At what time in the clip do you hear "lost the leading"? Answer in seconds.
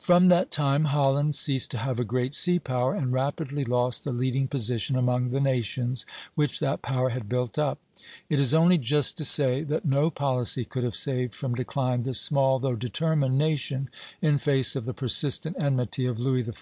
3.62-4.48